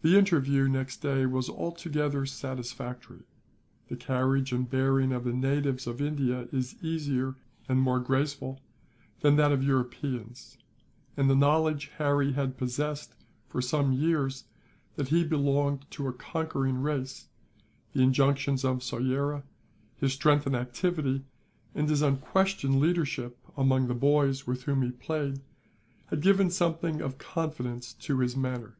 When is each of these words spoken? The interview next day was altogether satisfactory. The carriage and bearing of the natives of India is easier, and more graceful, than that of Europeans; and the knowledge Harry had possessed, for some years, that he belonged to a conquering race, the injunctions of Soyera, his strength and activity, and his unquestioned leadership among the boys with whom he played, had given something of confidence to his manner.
The 0.00 0.16
interview 0.16 0.68
next 0.68 0.98
day 0.98 1.26
was 1.26 1.48
altogether 1.50 2.24
satisfactory. 2.24 3.24
The 3.88 3.96
carriage 3.96 4.52
and 4.52 4.70
bearing 4.70 5.10
of 5.10 5.24
the 5.24 5.32
natives 5.32 5.88
of 5.88 6.00
India 6.00 6.46
is 6.52 6.76
easier, 6.84 7.34
and 7.68 7.80
more 7.80 7.98
graceful, 7.98 8.60
than 9.22 9.34
that 9.36 9.50
of 9.50 9.64
Europeans; 9.64 10.56
and 11.16 11.28
the 11.28 11.34
knowledge 11.34 11.90
Harry 11.98 12.34
had 12.34 12.56
possessed, 12.56 13.16
for 13.48 13.60
some 13.60 13.92
years, 13.92 14.44
that 14.94 15.08
he 15.08 15.24
belonged 15.24 15.84
to 15.90 16.06
a 16.06 16.12
conquering 16.12 16.76
race, 16.76 17.26
the 17.92 18.00
injunctions 18.04 18.64
of 18.64 18.84
Soyera, 18.84 19.42
his 19.96 20.12
strength 20.12 20.46
and 20.46 20.54
activity, 20.54 21.24
and 21.74 21.88
his 21.90 22.02
unquestioned 22.02 22.78
leadership 22.78 23.36
among 23.56 23.88
the 23.88 23.94
boys 23.94 24.46
with 24.46 24.62
whom 24.62 24.82
he 24.82 24.92
played, 24.92 25.40
had 26.06 26.22
given 26.22 26.50
something 26.50 27.00
of 27.00 27.18
confidence 27.18 27.92
to 27.94 28.20
his 28.20 28.36
manner. 28.36 28.76